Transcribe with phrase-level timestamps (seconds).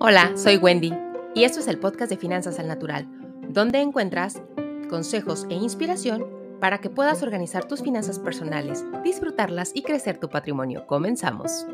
[0.00, 0.94] Hola, soy Wendy
[1.34, 3.08] y esto es el podcast de Finanzas al Natural,
[3.48, 4.40] donde encuentras
[4.88, 6.24] consejos e inspiración
[6.60, 10.86] para que puedas organizar tus finanzas personales, disfrutarlas y crecer tu patrimonio.
[10.86, 11.66] Comenzamos.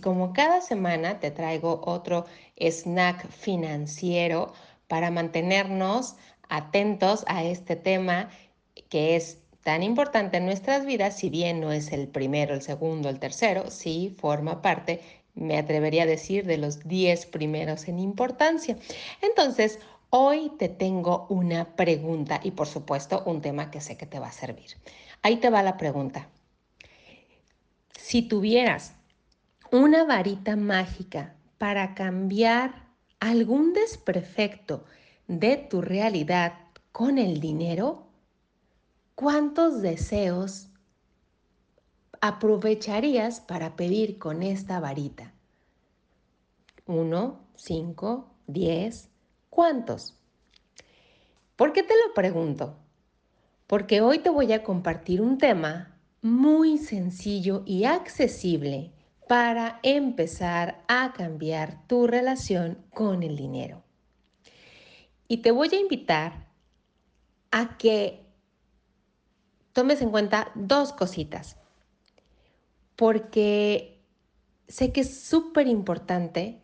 [0.00, 4.52] Como cada semana te traigo otro snack financiero
[4.86, 6.14] para mantenernos
[6.48, 8.28] atentos a este tema
[8.88, 13.08] que es tan importante en nuestras vidas, si bien no es el primero, el segundo,
[13.08, 15.00] el tercero, sí forma parte,
[15.34, 18.76] me atrevería a decir, de los 10 primeros en importancia.
[19.22, 19.80] Entonces,
[20.10, 24.28] hoy te tengo una pregunta y por supuesto un tema que sé que te va
[24.28, 24.76] a servir.
[25.22, 26.28] Ahí te va la pregunta.
[27.98, 28.94] Si tuvieras
[29.72, 32.84] una varita mágica para cambiar
[33.18, 34.84] algún desperfecto
[35.26, 36.52] de tu realidad
[36.92, 38.03] con el dinero,
[39.14, 40.68] ¿cuántos deseos
[42.20, 45.32] aprovecharías para pedir con esta varita?
[46.86, 49.10] ¿Uno, cinco, diez?
[49.50, 50.18] ¿Cuántos?
[51.56, 52.76] ¿Por qué te lo pregunto?
[53.66, 58.92] Porque hoy te voy a compartir un tema muy sencillo y accesible
[59.28, 63.82] para empezar a cambiar tu relación con el dinero.
[65.28, 66.48] Y te voy a invitar
[67.50, 68.23] a que
[69.74, 71.56] tomes en cuenta dos cositas,
[72.96, 74.00] porque
[74.66, 76.62] sé que es súper importante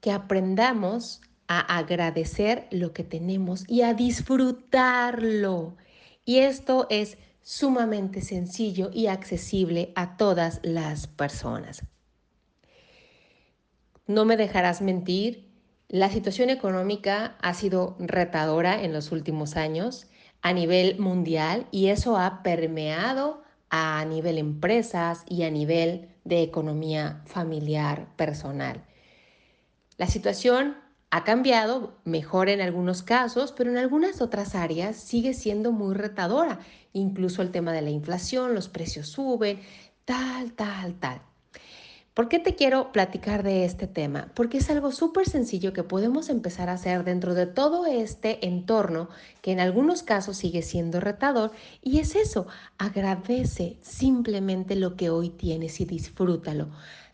[0.00, 5.76] que aprendamos a agradecer lo que tenemos y a disfrutarlo.
[6.24, 11.84] Y esto es sumamente sencillo y accesible a todas las personas.
[14.06, 15.50] No me dejarás mentir,
[15.88, 20.06] la situación económica ha sido retadora en los últimos años
[20.44, 27.22] a nivel mundial y eso ha permeado a nivel empresas y a nivel de economía
[27.24, 28.84] familiar personal.
[29.96, 30.76] La situación
[31.10, 36.58] ha cambiado, mejor en algunos casos, pero en algunas otras áreas sigue siendo muy retadora.
[36.92, 39.60] Incluso el tema de la inflación, los precios suben,
[40.04, 41.22] tal, tal, tal.
[42.14, 44.28] ¿Por qué te quiero platicar de este tema?
[44.34, 49.08] Porque es algo súper sencillo que podemos empezar a hacer dentro de todo este entorno
[49.42, 51.50] que en algunos casos sigue siendo retador
[51.82, 52.46] y es eso,
[52.78, 56.68] agradece simplemente lo que hoy tienes y disfrútalo.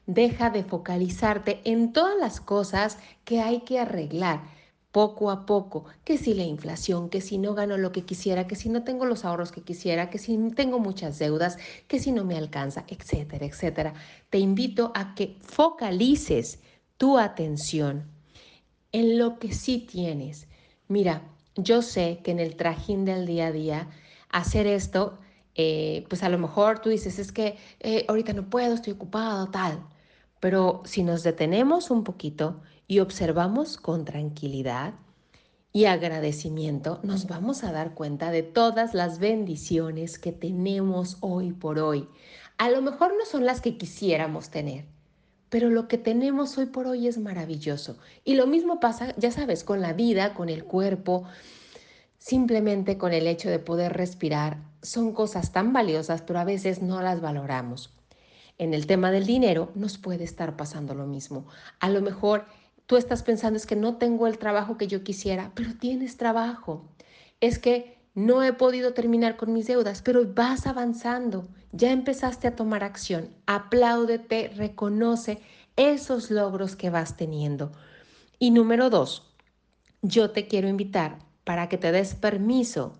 [0.05, 4.43] Deja de focalizarte en todas las cosas que hay que arreglar
[4.93, 8.57] poco a poco, que si la inflación, que si no gano lo que quisiera, que
[8.57, 12.25] si no tengo los ahorros que quisiera, que si tengo muchas deudas, que si no
[12.25, 13.95] me alcanza, etcétera, etcétera.
[14.31, 16.61] Te invito a que focalices
[16.97, 18.11] tu atención
[18.93, 20.49] en lo que sí tienes.
[20.89, 21.23] Mira,
[21.55, 23.89] yo sé que en el trajín del día a día,
[24.29, 25.19] hacer esto,
[25.55, 29.49] eh, pues a lo mejor tú dices, es que eh, ahorita no puedo, estoy ocupado,
[29.51, 29.85] tal.
[30.41, 34.95] Pero si nos detenemos un poquito y observamos con tranquilidad
[35.73, 41.79] y agradecimiento, nos vamos a dar cuenta de todas las bendiciones que tenemos hoy por
[41.79, 42.09] hoy.
[42.59, 44.87] A lo mejor no son las que quisiéramos tener,
[45.51, 47.97] pero lo que tenemos hoy por hoy es maravilloso.
[48.25, 51.23] Y lo mismo pasa, ya sabes, con la vida, con el cuerpo,
[52.19, 54.65] simplemente con el hecho de poder respirar.
[54.83, 57.95] Son cosas tan valiosas, pero a veces no las valoramos.
[58.59, 61.47] En el tema del dinero nos puede estar pasando lo mismo.
[61.79, 62.47] A lo mejor
[62.91, 66.89] Tú estás pensando es que no tengo el trabajo que yo quisiera, pero tienes trabajo.
[67.41, 71.47] Es que no he podido terminar con mis deudas, pero vas avanzando.
[71.71, 73.29] Ya empezaste a tomar acción.
[73.47, 75.39] Apláudete, reconoce
[75.77, 77.71] esos logros que vas teniendo.
[78.41, 79.37] Y número dos,
[80.03, 82.99] yo te quiero invitar para que te des permiso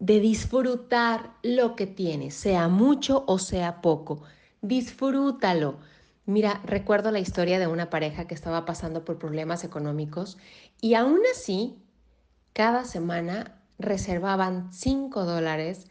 [0.00, 4.24] de disfrutar lo que tienes, sea mucho o sea poco.
[4.62, 5.76] Disfrútalo.
[6.26, 10.38] Mira, recuerdo la historia de una pareja que estaba pasando por problemas económicos
[10.80, 11.78] y aún así,
[12.52, 15.86] cada semana reservaban 5 dólares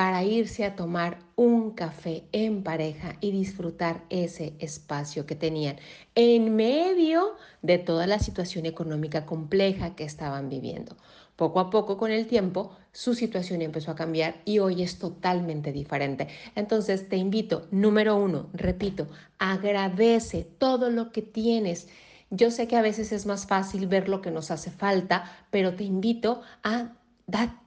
[0.00, 5.76] para irse a tomar un café en pareja y disfrutar ese espacio que tenían
[6.14, 10.96] en medio de toda la situación económica compleja que estaban viviendo.
[11.36, 15.70] Poco a poco, con el tiempo, su situación empezó a cambiar y hoy es totalmente
[15.70, 16.28] diferente.
[16.54, 19.06] Entonces, te invito, número uno, repito,
[19.38, 21.88] agradece todo lo que tienes.
[22.30, 25.74] Yo sé que a veces es más fácil ver lo que nos hace falta, pero
[25.74, 26.92] te invito a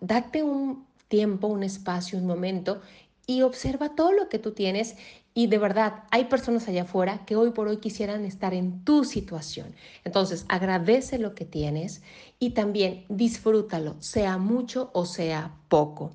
[0.01, 2.81] darte un tiempo, un espacio, un momento
[3.27, 4.95] y observa todo lo que tú tienes
[5.35, 9.03] y de verdad, hay personas allá afuera que hoy por hoy quisieran estar en tu
[9.03, 9.75] situación.
[10.05, 12.01] Entonces, agradece lo que tienes
[12.39, 16.13] y también disfrútalo, sea mucho o sea poco.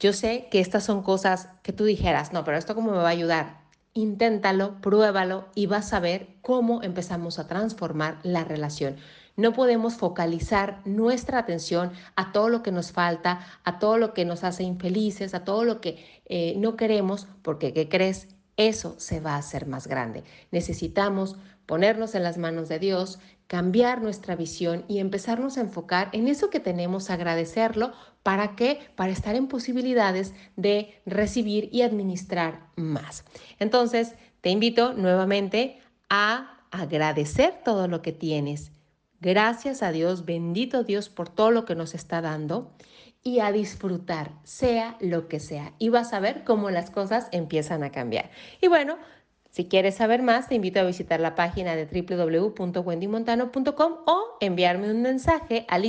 [0.00, 3.08] Yo sé que estas son cosas que tú dijeras, no, pero esto cómo me va
[3.08, 3.60] a ayudar.
[3.92, 8.96] inténtalo, pruébalo y vas a ver cómo empezamos a transformar la relación.
[9.36, 14.24] No podemos focalizar nuestra atención a todo lo que nos falta, a todo lo que
[14.24, 18.28] nos hace infelices, a todo lo que eh, no queremos, porque ¿qué crees?
[18.56, 20.22] Eso se va a hacer más grande.
[20.52, 21.36] Necesitamos
[21.66, 26.50] ponernos en las manos de Dios, cambiar nuestra visión y empezarnos a enfocar en eso
[26.50, 27.92] que tenemos, agradecerlo.
[28.22, 28.78] ¿Para qué?
[28.94, 33.24] Para estar en posibilidades de recibir y administrar más.
[33.58, 38.70] Entonces, te invito nuevamente a agradecer todo lo que tienes
[39.24, 42.70] Gracias a Dios, bendito Dios por todo lo que nos está dando
[43.22, 45.72] y a disfrutar, sea lo que sea.
[45.78, 48.28] Y vas a ver cómo las cosas empiezan a cambiar.
[48.60, 48.98] Y bueno,
[49.50, 55.00] si quieres saber más, te invito a visitar la página de www.wendymontano.com o enviarme un
[55.00, 55.84] mensaje al,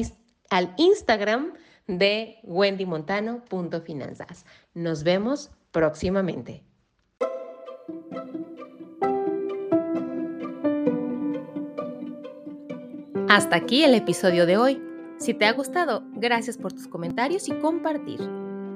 [0.49, 1.55] al Instagram
[1.87, 4.45] de wendymontano.finanzas.
[4.73, 6.63] Nos vemos próximamente.
[13.27, 14.79] Hasta aquí el episodio de hoy.
[15.17, 18.19] Si te ha gustado, gracias por tus comentarios y compartir.